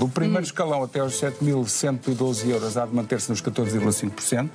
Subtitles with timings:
[0.00, 4.48] O primeiro escalão até aos 7.112 euros há de manter-se nos 14,5%.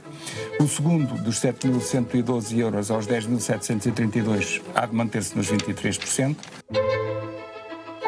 [0.60, 6.36] O segundo, dos 7.112 euros aos 10.732, há de manter-se nos 23%.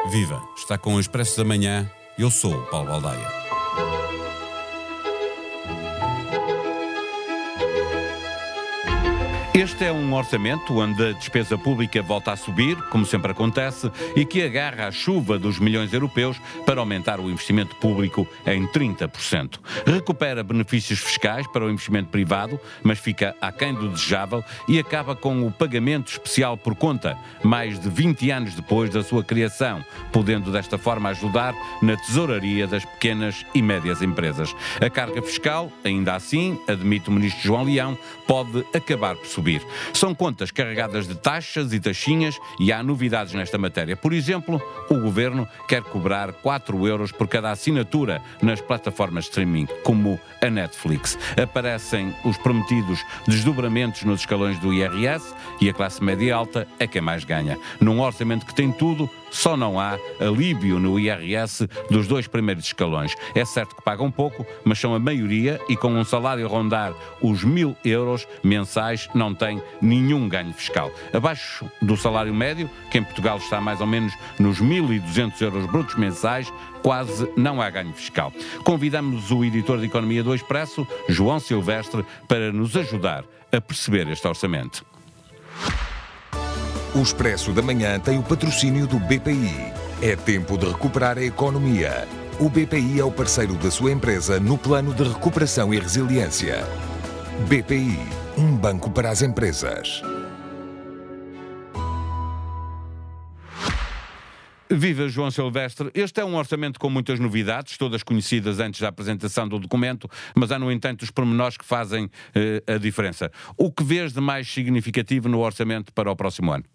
[0.10, 0.42] Viva!
[0.58, 1.90] Está com o Expresso da Manhã.
[2.18, 3.47] Eu sou o Paulo Baldaia.
[9.58, 14.24] Este é um orçamento onde a despesa pública volta a subir, como sempre acontece, e
[14.24, 19.60] que agarra a chuva dos milhões europeus para aumentar o investimento público em 30%.
[19.84, 25.48] Recupera benefícios fiscais para o investimento privado, mas fica aquém do desejável e acaba com
[25.48, 30.78] o pagamento especial por conta, mais de 20 anos depois da sua criação, podendo desta
[30.78, 34.56] forma ajudar na tesouraria das pequenas e médias empresas.
[34.80, 37.98] A carga fiscal, ainda assim, admite o ministro João Leão,
[38.28, 39.66] pode acabar por subir subir.
[39.94, 43.96] São contas carregadas de taxas e taxinhas e há novidades nesta matéria.
[43.96, 49.68] Por exemplo, o governo quer cobrar 4 euros por cada assinatura nas plataformas de streaming,
[49.84, 51.18] como a Netflix.
[51.42, 57.02] Aparecem os prometidos desdobramentos nos escalões do IRS e a classe média alta é quem
[57.02, 57.58] mais ganha.
[57.80, 63.14] Num orçamento que tem tudo, só não há alívio no IRS dos dois primeiros escalões.
[63.36, 66.94] É certo que pagam pouco, mas são a maioria e com um salário a rondar
[67.22, 70.92] os mil euros mensais não têm nenhum ganho fiscal.
[71.14, 75.96] Abaixo do salário médio, que em Portugal está mais ou menos nos 1.200 euros brutos
[75.96, 78.32] mensais, quase não há ganho fiscal.
[78.64, 84.28] Convidamos o editor de Economia do Expresso, João Silvestre, para nos ajudar a perceber este
[84.28, 84.86] orçamento.
[86.98, 89.72] O Expresso da Manhã tem o patrocínio do BPI.
[90.02, 92.08] É tempo de recuperar a economia.
[92.40, 96.66] O BPI é o parceiro da sua empresa no plano de recuperação e resiliência.
[97.48, 98.00] BPI,
[98.36, 100.02] um banco para as empresas.
[104.68, 105.92] Viva João Silvestre.
[105.94, 110.52] Este é um orçamento com muitas novidades, todas conhecidas antes da apresentação do documento, mas
[110.52, 113.32] há, no entanto, os pormenores que fazem eh, a diferença.
[113.56, 116.66] O que vês de mais significativo no orçamento para o próximo ano?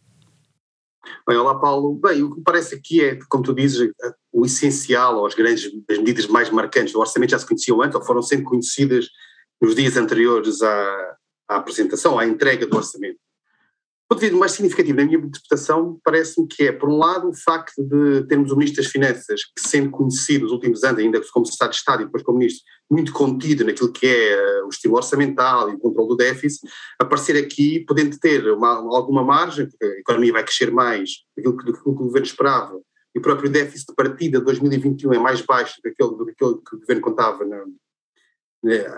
[1.27, 1.95] Bem, olá Paulo.
[1.95, 3.91] Bem, o que parece aqui é, como tu dizes,
[4.33, 7.95] o essencial, ou as grandes, as medidas mais marcantes do orçamento já se conheciam antes,
[7.95, 9.09] ou foram sempre conhecidas
[9.61, 11.17] nos dias anteriores à,
[11.49, 13.19] à apresentação, à entrega do orçamento.
[14.13, 17.83] Ponto de mais significativo na minha interpretação parece-me que é, por um lado, o facto
[17.83, 21.73] de termos o Ministro das Finanças, que sendo conhecido nos últimos anos, ainda como Secretário
[21.73, 25.71] de Estado e depois como Ministro, muito contido naquilo que é eh, o estilo orçamental
[25.71, 26.71] e o controle do déficit,
[27.01, 31.09] aparecer aqui podendo ter uma, alguma margem, porque a economia vai crescer mais
[31.43, 32.79] do que, do que o Governo esperava,
[33.15, 36.27] e o próprio déficit de partida de 2021 é mais baixo do que aquele, do
[36.27, 37.65] que, aquele que o Governo contava na,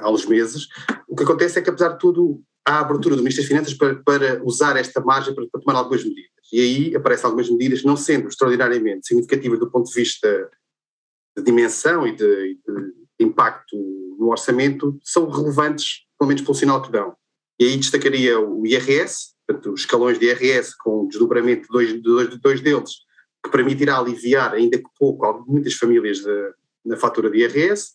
[0.01, 0.67] há uns meses.
[1.07, 3.97] O que acontece é que, apesar de tudo, há abertura do Ministro das Finanças para,
[3.97, 6.31] para usar esta margem para, para, tomar algumas medidas.
[6.53, 10.51] E aí aparecem algumas medidas, não sendo extraordinariamente significativas do ponto de vista
[11.37, 12.59] de dimensão e de,
[13.19, 13.77] de impacto
[14.19, 17.15] no orçamento, são relevantes, pelo menos pelo sinal que dão.
[17.59, 22.01] E aí destacaria o IRS, portanto, os escalões de IRS com desdobramento de dois, de
[22.01, 22.91] dois, de dois deles,
[23.45, 26.23] que permitirá aliviar, ainda que pouco, muitas famílias
[26.85, 27.93] na fatura de IRS.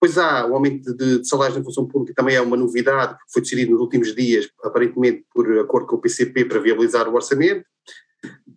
[0.00, 3.32] Depois há o aumento de, de salários na função pública, também é uma novidade, porque
[3.32, 7.66] foi decidido nos últimos dias, aparentemente por acordo com o PCP, para viabilizar o orçamento.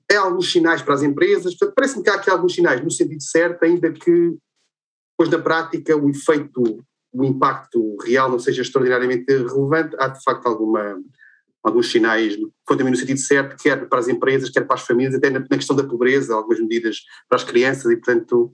[0.09, 3.63] Há alguns sinais para as empresas, parece-me que há aqui alguns sinais no sentido certo,
[3.63, 4.37] ainda que
[5.11, 6.61] depois na prática o efeito,
[7.11, 10.97] o impacto real não seja extraordinariamente relevante, há de facto alguma,
[11.61, 15.29] alguns sinais, quanto no sentido certo, quer para as empresas, quer para as famílias, até
[15.29, 18.53] na, na questão da pobreza, algumas medidas para as crianças e portanto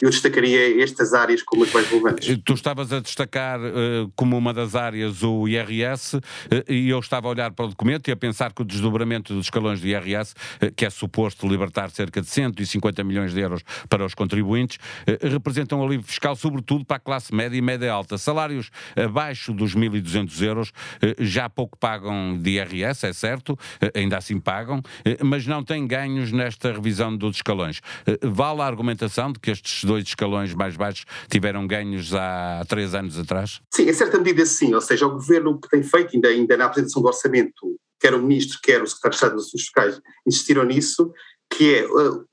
[0.00, 2.38] eu destacaria estas áreas como as mais relevantes.
[2.44, 6.22] Tu estavas a destacar uh, como uma das áreas o IRS uh,
[6.68, 9.46] e eu estava a olhar para o documento e a pensar que o desdobramento dos
[9.46, 14.04] escalões do IRS, uh, que é suposto libertar cerca de 150 milhões de euros para
[14.04, 14.78] os contribuintes,
[15.22, 18.18] representa um alívio fiscal sobretudo para a classe média e média alta.
[18.18, 20.72] Salários abaixo dos 1.200 euros
[21.18, 23.58] já pouco pagam de IRS, é certo,
[23.94, 24.82] ainda assim pagam,
[25.24, 27.80] mas não têm ganhos nesta revisão dos escalões.
[28.22, 33.18] Vale a argumentação de que estes dois escalões mais baixos tiveram ganhos há três anos
[33.18, 33.60] atrás?
[33.72, 36.66] Sim, em certa medida sim, ou seja, o governo que tem feito, ainda, ainda na
[36.66, 40.64] apresentação do orçamento, quer o ministro, quer o secretário de Estado dos Assuntos Fiscais, insistiram
[40.64, 41.12] nisso,
[41.50, 41.86] que é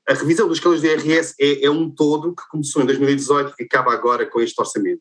[0.08, 3.64] a revisão dos escalões do IRS é, é um todo que começou em 2018 e
[3.64, 5.00] acaba agora com este orçamento.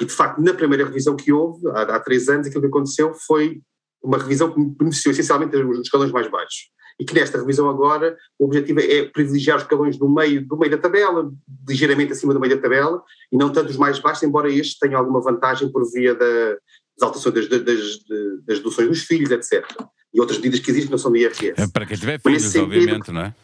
[0.00, 3.14] E de facto, na primeira revisão que houve, há, há três anos, aquilo que aconteceu
[3.14, 3.60] foi
[4.02, 8.44] uma revisão que beneficiou essencialmente os escalões mais baixos e que nesta revisão agora o
[8.44, 11.30] objetivo é privilegiar os escalões do meio, do meio da tabela,
[11.68, 15.00] ligeiramente acima do meio da tabela, e não tanto os mais baixos, embora estes tenham
[15.00, 16.56] alguma vantagem por via da,
[16.98, 18.04] das alterações das, das,
[18.46, 19.64] das, deduções dos filhos, etc.
[20.12, 21.54] E outras medidas que existem não são do IRS.
[21.56, 23.34] É para quem tiver filhos, sentido, obviamente, não é?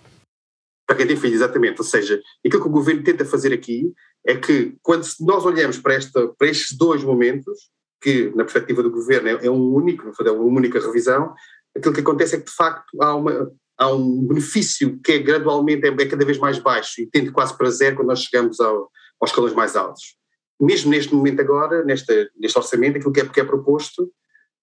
[0.87, 1.79] Para quem tem filhos, exatamente.
[1.79, 3.93] Ou seja, aquilo que o governo tenta fazer aqui
[4.27, 7.71] é que quando nós olhamos para, esta, para estes dois momentos,
[8.01, 11.35] que na perspectiva do governo é, é um único, é uma única revisão,
[11.77, 15.87] aquilo que acontece é que de facto há, uma, há um benefício que é gradualmente
[15.87, 18.91] é, é cada vez mais baixo e tende quase para zero quando nós chegamos ao,
[19.21, 20.17] aos escalões mais altos.
[20.61, 24.11] Mesmo neste momento agora, nesta, neste orçamento, aquilo que é, que é proposto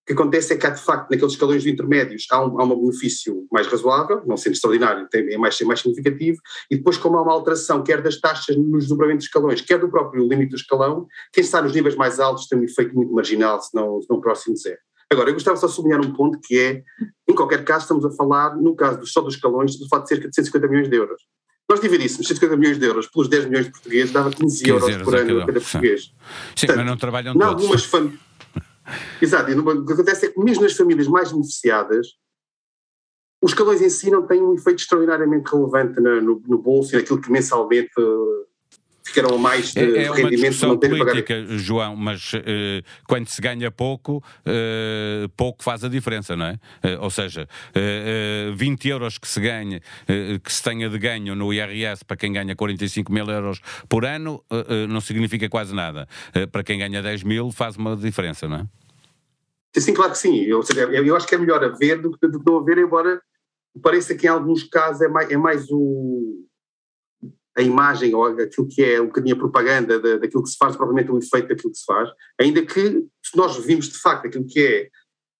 [0.05, 2.79] o que acontece é que há, de facto, naqueles escalões intermédios há um, há um
[2.79, 6.37] benefício mais razoável, não sendo extraordinário, tem, é, mais, é mais significativo,
[6.69, 9.89] e depois, como há uma alteração, quer das taxas nos desdobramentos de escalões, quer do
[9.89, 13.59] próprio limite do escalão, quem está nos níveis mais altos tem um efeito muito marginal,
[13.59, 14.77] se não, se não próximo de zero.
[15.11, 16.83] Agora, eu gostava só de sublinhar um ponto que é,
[17.27, 20.03] em qualquer caso, estamos a falar, no caso do, só dos escalões, estamos a falar
[20.03, 21.23] de cerca de 150 milhões de euros.
[21.67, 25.03] Nós dividíssemos 150 milhões de euros pelos 10 milhões de portugueses, dava 15, 15 euros,
[25.03, 26.01] por ano a cada português.
[26.03, 26.11] Sim,
[26.67, 27.47] Portanto, mas não trabalham todos.
[27.47, 28.19] Algumas famílias
[29.21, 32.07] Exato, e o que acontece é que mesmo nas famílias mais beneficiadas,
[33.41, 36.97] os escalões em si não têm um efeito extraordinariamente relevante no, no, no bolso e
[36.97, 37.91] naquilo que mensalmente
[39.05, 41.57] ficaram mais de é, é rendimento uma não política, pagar.
[41.57, 42.39] João, mas uh,
[43.07, 46.53] quando se ganha pouco, uh, pouco faz a diferença, não é?
[46.83, 47.47] Uh, ou seja,
[48.55, 49.81] 20 euros que se ganhe,
[50.43, 54.43] que se tenha de ganho no IRS para quem ganha 45 mil euros por ano,
[54.89, 56.07] não significa quase nada.
[56.51, 59.79] para quem ganha 10 mil faz uma diferença, não é?
[59.79, 60.39] Sim, claro que sim.
[60.41, 60.61] Eu,
[60.91, 63.21] eu acho que é melhor haver do que, do que não haver, embora
[63.81, 66.45] pareça que em alguns casos é mais, é mais o,
[67.57, 71.11] a imagem ou aquilo que é um bocadinho a propaganda daquilo que se faz, provavelmente
[71.11, 72.09] o efeito daquilo que se faz,
[72.39, 74.89] ainda que se nós vimos de facto aquilo que é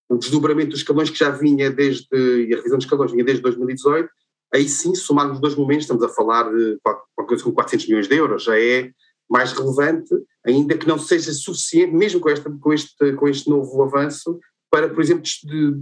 [0.10, 3.42] o desdobramento dos escalões que já vinha desde, e a revisão dos escalões vinha desde
[3.42, 4.10] 2018,
[4.54, 8.08] aí sim, somarmos os dois momentos, estamos a falar de qualquer coisa com 400 milhões
[8.08, 8.92] de euros, já é
[9.30, 10.14] mais relevante,
[10.46, 12.30] ainda que não seja suficiente, mesmo com,
[12.60, 14.40] com, este, com este novo avanço,
[14.70, 15.82] para, por exemplo, de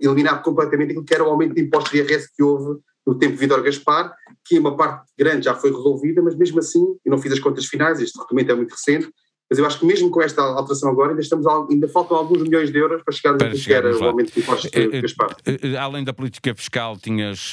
[0.00, 3.34] eliminar completamente aquilo que era o aumento de impostos de IRS que houve no tempo
[3.34, 4.14] de Vidor Gaspar,
[4.44, 7.66] que uma parte grande já foi resolvida, mas mesmo assim, eu não fiz as contas
[7.66, 9.08] finais, este documento é muito recente,
[9.48, 12.70] mas eu acho que mesmo com esta alteração agora, ainda, estamos, ainda faltam alguns milhões
[12.72, 15.36] de euros para chegar para chegar o aumento de impostos de eh, Gaspar.
[15.46, 17.52] Eh, eh, além da política fiscal, tinhas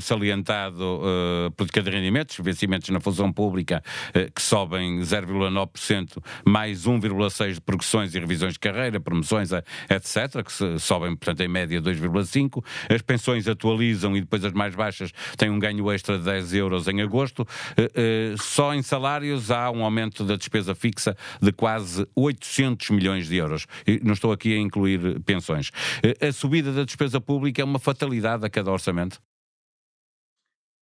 [0.00, 1.00] salientado
[1.46, 3.82] a política de rendimentos, vencimentos na função pública
[4.34, 11.16] que sobem 0,9%, mais 1,6% de progressões e revisões de carreira, promoções, etc., que sobem,
[11.16, 12.62] portanto, em média 2,5%.
[12.88, 16.86] As pensões atualizam e depois as mais baixas têm um ganho extra de 10 euros
[16.86, 17.46] em agosto.
[18.38, 21.07] Só em salários há um aumento da despesa fixa
[21.40, 23.66] de quase 800 milhões de euros.
[24.02, 25.70] Não estou aqui a incluir pensões.
[26.02, 29.20] Eh, a subida da despesa pública é uma fatalidade a cada orçamento?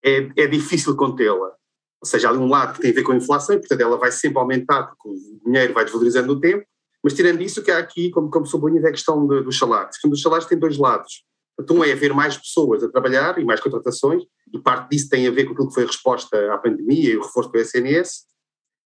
[0.05, 1.53] É, é difícil contê-la.
[2.01, 3.97] Ou seja, há um lado que tem a ver com a inflação e, portanto, ela
[3.97, 6.65] vai sempre aumentar porque o dinheiro vai desvalorizando no tempo,
[7.03, 9.97] mas tirando isso, o que há aqui, como, como sublinhas, é a questão dos salários.
[9.97, 11.25] Questão dos salários tem dois lados.
[11.59, 15.31] Então é haver mais pessoas a trabalhar e mais contratações, e parte disso tem a
[15.31, 18.25] ver com aquilo que foi a resposta à pandemia e o reforço do SNS,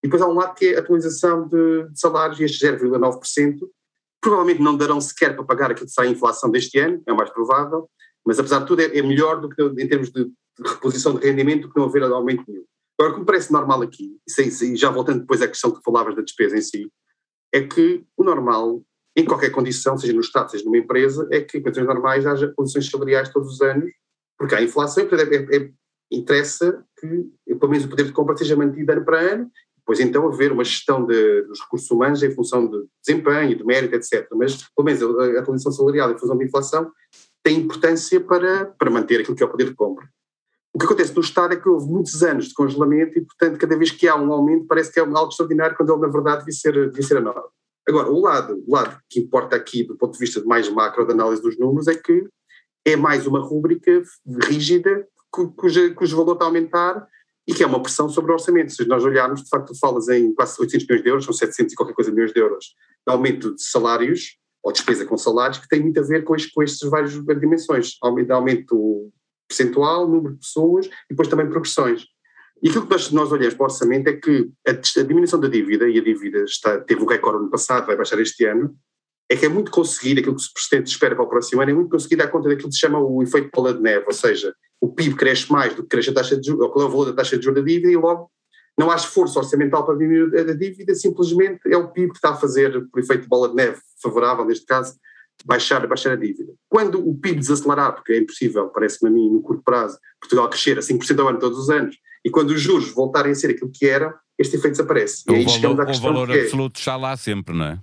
[0.03, 3.59] e depois há um lado que é a atualização de, de salários, e estes 0,9%
[4.21, 7.15] provavelmente não darão sequer para pagar aquilo que sai a inflação deste ano, é o
[7.15, 7.89] mais provável,
[8.25, 11.25] mas apesar de tudo é, é melhor do que em termos de, de, reposição de
[11.25, 12.65] rendimento do que não haver aumento nenhum.
[12.97, 16.15] Agora, o que me parece normal aqui, e já voltando depois à questão que falavas
[16.15, 16.91] da despesa em si,
[17.53, 18.83] é que o normal,
[19.15, 22.53] em qualquer condição, seja no Estado, seja numa empresa, é que em condições normais haja
[22.55, 23.89] condições salariais todos os anos,
[24.37, 25.71] porque há inflação, portanto, é, é,
[26.11, 29.51] interessa que, pelo menos, o poder de compra seja mantido ano para ano
[29.89, 33.95] Pois então haver uma gestão de, dos recursos humanos em função de desempenho, de mérito,
[33.95, 34.27] etc.
[34.35, 36.91] Mas, pelo menos, a atualização salarial em função da inflação
[37.43, 40.07] tem importância para, para manter aquilo que é o poder de compra.
[40.71, 43.75] O que acontece no Estado é que houve muitos anos de congelamento e, portanto, cada
[43.75, 46.53] vez que há um aumento parece que é algo extraordinário quando ele, na verdade, devia
[46.53, 47.49] ser, devia ser a norma.
[47.87, 51.03] Agora, o lado, o lado que importa aqui, do ponto de vista de mais macro
[51.03, 52.29] de análise dos números, é que
[52.85, 54.03] é mais uma rúbrica
[54.43, 57.07] rígida cujo, cujo valor está a aumentar
[57.49, 58.71] e que é uma pressão sobre o orçamento.
[58.71, 61.75] Se nós olharmos, de facto, falas em quase 800 milhões de euros, são 700 e
[61.75, 62.65] qualquer coisa milhões de euros,
[63.07, 66.53] de aumento de salários, ou despesa com salários, que tem muito a ver com, estes,
[66.53, 67.97] com estes várias dimensões.
[68.03, 69.11] Aumento, aumento
[69.47, 72.05] percentual, número de pessoas e depois também progressões.
[72.61, 75.47] E aquilo que nós, nós olhamos para o orçamento é que a, a, diminuição da
[75.47, 78.75] dívida, e a dívida está, teve um recorde no passado, vai baixar este ano,
[79.27, 81.73] é que é muito conseguir, aquilo que o Presidente espera para o próximo ano, é
[81.73, 84.53] muito conseguir dar conta daquilo que se chama o efeito bola de neve, ou seja,
[84.81, 87.05] o PIB cresce mais do que cresce a taxa de juros, ou é o valor
[87.05, 88.31] da taxa de juros da dívida, e logo
[88.77, 92.35] não há esforço orçamental para diminuir a dívida, simplesmente é o PIB que está a
[92.35, 94.95] fazer, por efeito de bola de neve favorável, neste caso,
[95.45, 96.53] baixar, baixar a dívida.
[96.69, 100.77] Quando o PIB desacelerar, porque é impossível, parece-me a mim, no curto prazo, Portugal crescer
[100.77, 103.71] a 5% ao ano todos os anos, e quando os juros voltarem a ser aquilo
[103.73, 105.23] que eram, este efeito desaparece.
[105.27, 107.79] O, valor, o valor é absoluto está lá sempre, não é?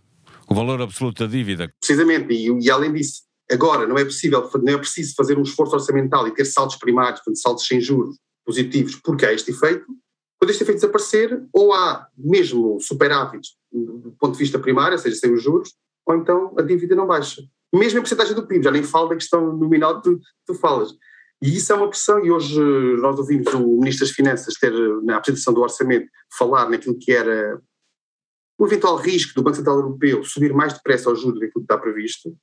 [0.48, 1.70] O valor absoluto da dívida.
[1.78, 5.74] Precisamente, e, e além disso, Agora, não é possível, não é preciso fazer um esforço
[5.74, 9.86] orçamental e ter saldos primários, saldos sem juros positivos, porque há este efeito,
[10.38, 15.16] quando este efeito desaparecer, ou há mesmo superávites do ponto de vista primário, ou seja,
[15.16, 15.74] sem os juros,
[16.06, 17.42] ou então a dívida não baixa.
[17.74, 20.92] Mesmo em porcentagem do PIB, já nem falo da questão nominal que tu, tu falas.
[21.42, 22.60] E isso é uma pressão, e hoje
[22.98, 24.72] nós ouvimos o Ministro das Finanças ter,
[25.02, 27.60] na apresentação do orçamento, falar naquilo que era
[28.58, 31.76] o eventual risco do Banco Central Europeu subir mais depressa aos juros do que está
[31.76, 32.34] previsto.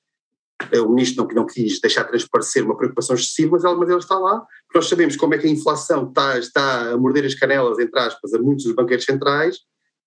[0.74, 4.00] É, o Ministro não, não quis deixar transparecer uma preocupação excessiva, mas ela, mas ela
[4.00, 7.78] está lá, nós sabemos como é que a inflação está, está a morder as canelas,
[7.78, 9.58] entre aspas, a muitos dos banqueiros centrais,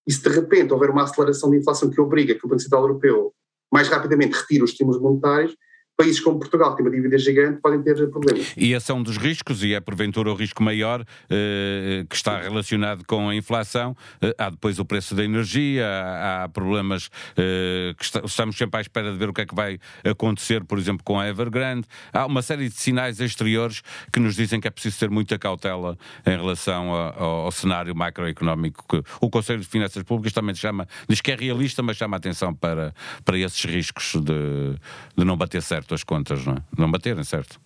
[0.07, 2.83] e se de repente houver uma aceleração de inflação que obriga que o Banco Central
[2.83, 3.33] Europeu
[3.73, 5.55] mais rapidamente retire os estímulos monetários,
[5.97, 8.53] países como Portugal, que têm uma dívida gigante, podem ter problemas.
[8.57, 12.39] E esse é um dos riscos, e é porventura o risco maior, eh, que está
[12.39, 13.97] relacionado com a inflação.
[14.21, 18.77] Eh, há depois o preço da energia, há, há problemas eh, que está, estamos sempre
[18.79, 21.87] à espera de ver o que é que vai acontecer, por exemplo, com a Evergrande.
[22.13, 25.97] Há uma série de sinais exteriores que nos dizem que é preciso ter muita cautela
[26.27, 28.85] em relação a, ao, ao, cenário macroeconómico.
[28.87, 32.19] Que o Conselho de Finanças Públicas também chama, diz que é realista, mas chama a
[32.19, 34.75] atenção para, para esses riscos de,
[35.17, 36.63] de não bater certo certo as contas, não é?
[36.77, 37.61] Não baterem, certo?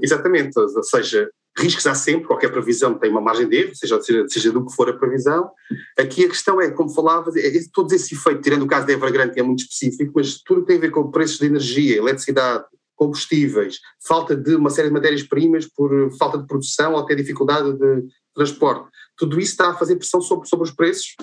[0.00, 4.52] Exatamente, ou seja, riscos há sempre, qualquer previsão tem uma margem de erro, seja, seja,
[4.52, 5.50] do que for a previsão.
[5.98, 8.92] Aqui a questão é, como falavas, é, é, todo esse efeito, tirando o caso da
[8.92, 12.64] Evergrande, que é muito específico, mas tudo tem a ver com preços de energia, eletricidade,
[12.94, 18.04] combustíveis, falta de uma série de matérias-primas por falta de produção ou até dificuldade de
[18.34, 18.88] transporte.
[19.16, 21.16] Tudo isso está a fazer pressão sobre, sobre os preços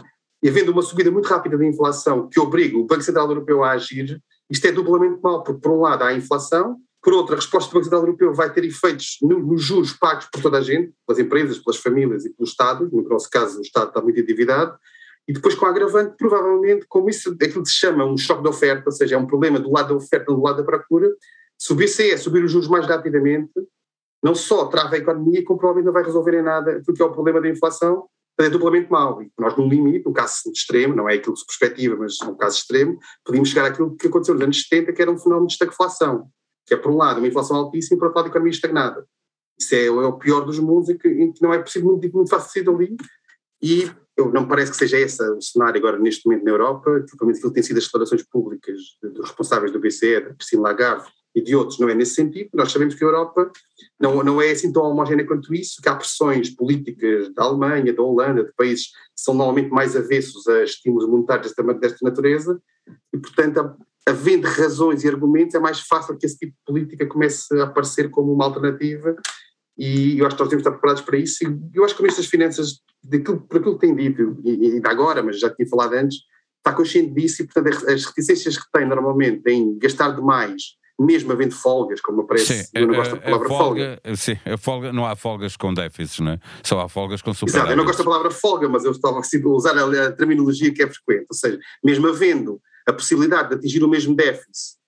[0.44, 3.72] e havendo uma subida muito rápida da inflação que obriga o Banco Central Europeu a
[3.72, 7.38] agir, isto é duplamente mau, porque por um lado há a inflação, por outro a
[7.38, 10.94] resposta do Banco Central Europeu vai ter efeitos nos juros pagos por toda a gente,
[11.06, 14.78] pelas empresas, pelas famílias e pelo Estado, no nosso caso o Estado está muito endividado,
[15.28, 18.50] e depois com a agravante, provavelmente, como isso, aquilo que se chama um choque de
[18.50, 21.08] oferta, ou seja, é um problema do lado da oferta do lado da procura,
[21.58, 23.52] se o BCE subir os juros mais rapidamente,
[24.24, 27.06] não só trava a economia, como provavelmente não vai resolver em nada aquilo que é
[27.06, 28.08] o problema da inflação,
[28.46, 29.22] é duplamente mau.
[29.22, 32.36] E nós, no limite, no caso extremo, não é aquilo que se perspectiva, mas no
[32.38, 35.54] caso extremo, podíamos chegar àquilo que aconteceu nos anos 70, que era um fenómeno de
[35.54, 36.28] estagflação,
[36.66, 39.06] que é, por um lado, uma inflação altíssima e, por outro lado, a economia estagnada.
[39.60, 42.16] Isso é, é o pior dos mundos em que, em que, não é possível muito,
[42.16, 42.96] muito fácil sair dali.
[43.62, 47.06] E eu, não me parece que seja esse o cenário agora, neste momento, na Europa,
[47.18, 51.10] pelo aquilo que tem sido as declarações públicas dos responsáveis do BCE, da Christine Lagarde,
[51.36, 52.50] e de outros, não é nesse sentido.
[52.54, 53.52] Nós sabemos que a Europa
[54.00, 58.02] não, não é assim tão homogénea quanto isso, que há pressões políticas da Alemanha, da
[58.02, 58.94] Holanda, de países que
[59.24, 62.60] são normalmente mais avessos a estímulos monetários desta natureza,
[63.14, 63.76] e portanto,
[64.08, 68.10] havendo razões e argumentos, é mais fácil que esse tipo de política comece a aparecer
[68.10, 69.16] como uma alternativa,
[69.78, 72.02] e eu acho que nós temos de estar preparados para isso, e eu acho que
[72.02, 75.50] o Ministro das Finanças, daquilo, por aquilo que tem dito, e ainda agora, mas já
[75.50, 76.18] tinha falado antes,
[76.58, 81.56] está consciente disso, e portanto as reticências que tem normalmente em gastar demais mesmo havendo
[81.56, 84.16] folgas, como aparece, sim, eu não gosto da palavra folga, folga.
[84.18, 86.40] Sim, a folga, não há folgas com déficits, não é?
[86.64, 87.58] Só há folgas com superávit.
[87.58, 90.74] Exato, eu não gosto da palavra folga, mas eu estava a usar a, a terminologia
[90.74, 94.80] que é frequente, ou seja, mesmo havendo a possibilidade de atingir o mesmo déficit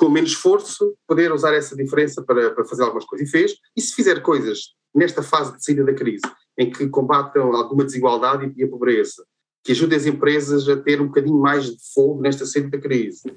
[0.00, 3.28] com menos esforço, poder usar essa diferença para, para fazer algumas coisas.
[3.28, 6.22] E fez, e se fizer coisas nesta fase de saída da crise,
[6.56, 9.22] em que combatam alguma desigualdade e a pobreza,
[9.62, 13.30] que ajude as empresas a ter um bocadinho mais de fogo nesta saída da crise,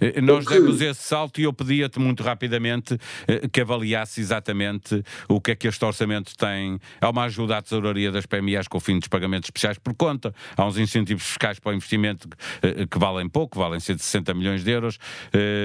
[0.00, 5.40] eh, nós demos esse salto e eu pedia-te muito rapidamente eh, que avaliasse exatamente o
[5.40, 6.78] que é que este orçamento tem.
[7.00, 10.34] Há uma ajuda à tesouraria das PMEs com o fim dos pagamentos especiais por conta,
[10.56, 12.28] há uns incentivos fiscais para o investimento
[12.62, 14.98] eh, que valem pouco, valem 160 milhões de euros,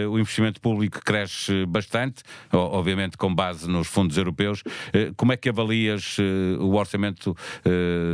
[0.09, 4.63] o investimento público cresce bastante, obviamente com base nos fundos europeus.
[5.15, 6.17] Como é que avalias
[6.59, 7.35] o orçamento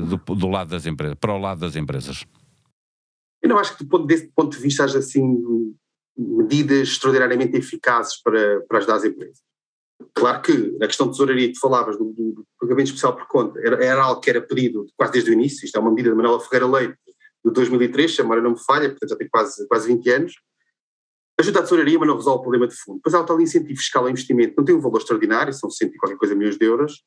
[0.07, 2.25] do, do lado das empresas, para o lado das empresas?
[3.45, 5.21] Eu não acho que, do ponto, desse ponto de vista, haja assim
[6.17, 9.39] medidas extraordinariamente eficazes para, para ajudar as empresas.
[10.13, 13.83] Claro que a questão de tesouraria que falavas do, do, pagamento especial por conta era,
[13.83, 16.39] era, algo que era pedido quase desde o início, isto é uma medida de Manuela
[16.39, 16.97] Ferreira Leite
[17.45, 20.33] de 2003, se a memória não me falha, portanto já tem quase, quase 20 anos.
[21.39, 22.97] Ajuda a tesouraria, mas não resolve o problema de fundo.
[22.97, 25.87] Depois há o tal incentivo fiscal ao investimento, não tem um valor extraordinário, são 100
[25.87, 27.03] e qualquer coisa milhões de euros,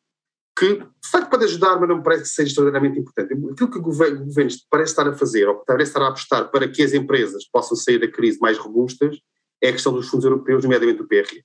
[0.59, 3.33] que de facto pode ajudar, mas não me parece que seja extraordinariamente importante.
[3.33, 6.51] Aquilo que o governo, o governo parece estar a fazer, ou parece estar a apostar
[6.51, 9.19] para que as empresas possam sair da crise mais robustas,
[9.63, 11.43] é a questão dos fundos europeus, nomeadamente do PRR.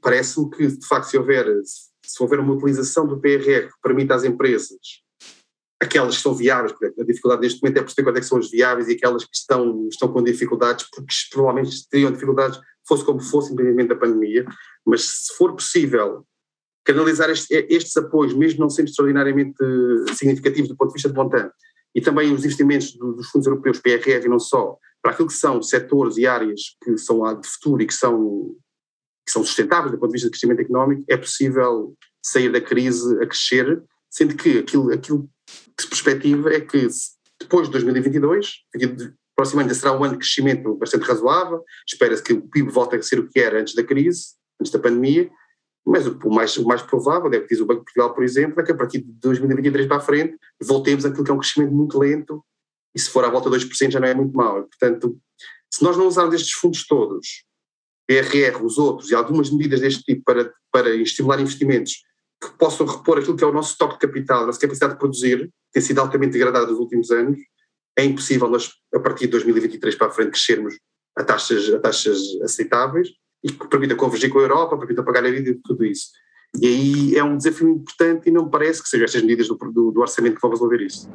[0.00, 4.24] Parece-me que, de facto, se houver, se houver uma utilização do PRR que permita às
[4.24, 5.02] empresas,
[5.80, 8.38] aquelas que são viáveis, porque a dificuldade neste momento é perceber quais é que são
[8.38, 13.20] as viáveis e aquelas que estão, estão com dificuldades, porque provavelmente teriam dificuldades, fosse como
[13.20, 14.46] fosse, independentemente da pandemia,
[14.86, 16.24] mas se for possível
[16.84, 19.56] canalizar este, estes apoios, mesmo não sendo extraordinariamente
[20.16, 21.52] significativos do ponto de vista de montante,
[21.94, 25.62] e também os investimentos dos fundos europeus, PRR e não só, para aquilo que são
[25.62, 28.54] setores e áreas que são de futuro e que são,
[29.24, 33.14] que são sustentáveis do ponto de vista de crescimento económico, é possível sair da crise
[33.22, 35.28] a crescer, sendo que aquilo, aquilo
[35.76, 36.88] que se perspectiva é que
[37.40, 38.64] depois de 2022,
[39.36, 43.18] proximamente será um ano de crescimento bastante razoável, espera-se que o PIB volte a ser
[43.18, 45.30] o que era antes da crise, antes da pandemia,
[45.86, 48.24] mas o mais, o mais provável, é o que diz o Banco de Portugal, por
[48.24, 51.38] exemplo, é que a partir de 2023 para a frente voltemos àquilo que é um
[51.38, 52.42] crescimento muito lento
[52.94, 54.62] e se for à volta de 2% já não é muito mau.
[54.62, 55.18] Portanto,
[55.70, 57.44] se nós não usarmos estes fundos todos,
[58.06, 62.02] PRR, os outros e algumas medidas deste tipo para, para estimular investimentos
[62.40, 64.98] que possam repor aquilo que é o nosso estoque de capital, a nossa capacidade de
[64.98, 67.38] produzir, que tem sido altamente degradada nos últimos anos,
[67.96, 70.74] é impossível nós, a partir de 2023 para a frente, crescermos
[71.16, 73.08] a taxas, a taxas aceitáveis
[73.44, 76.08] e que permita convergir com a Europa, permita pagar a vida e tudo isso.
[76.58, 79.56] E aí é um desafio importante e não me parece que sejam estas medidas do,
[79.56, 81.10] do, do orçamento que vão resolver isso.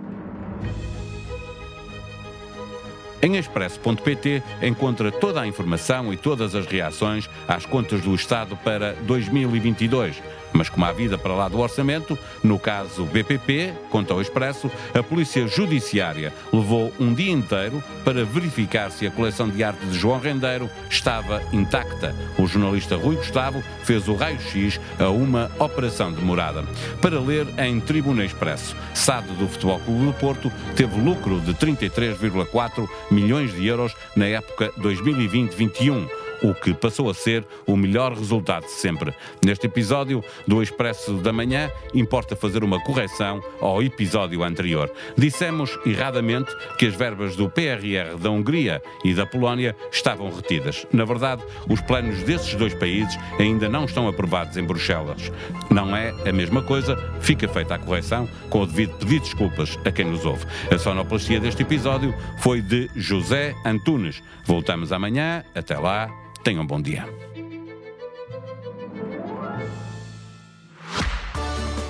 [3.29, 8.93] Em expresso.pt encontra toda a informação e todas as reações às contas do Estado para
[9.03, 10.19] 2022
[10.53, 15.03] mas como há vida para lá do orçamento, no caso BPP, conta ao Expresso, a
[15.03, 20.19] Polícia Judiciária levou um dia inteiro para verificar se a coleção de arte de João
[20.19, 22.15] Rendeiro estava intacta.
[22.37, 26.63] O jornalista Rui Gustavo fez o raio-x a uma operação demorada.
[27.01, 32.89] Para ler em Tribuna Expresso, SAD do Futebol Clube do Porto teve lucro de 33,4
[33.19, 36.07] milhões de euros na época 2020-21
[36.43, 39.13] o que passou a ser o melhor resultado de sempre.
[39.45, 44.91] Neste episódio do Expresso da Manhã, importa fazer uma correção ao episódio anterior.
[45.17, 50.85] Dissemos erradamente que as verbas do PRR da Hungria e da Polónia estavam retidas.
[50.91, 55.31] Na verdade, os planos desses dois países ainda não estão aprovados em Bruxelas.
[55.69, 59.77] Não é a mesma coisa, fica feita a correção com o devido pedido de desculpas
[59.85, 60.45] a quem nos ouve.
[60.73, 64.21] A sonoplastia deste episódio foi de José Antunes.
[64.45, 65.43] Voltamos amanhã.
[65.53, 66.28] Até lá.
[66.43, 67.05] Tenham um bom dia.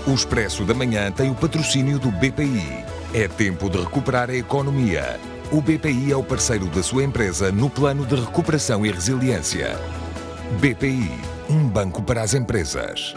[0.08, 2.84] O Expresso da Manhã tem o patrocínio do BPI.
[3.14, 5.20] É tempo de recuperar a economia.
[5.52, 9.78] O BPI é o parceiro da sua empresa no plano de recuperação e resiliência.
[10.60, 11.12] BPI,
[11.50, 13.14] um banco para as empresas.